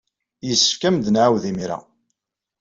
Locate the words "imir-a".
1.51-1.79